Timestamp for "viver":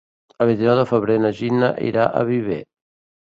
2.31-2.59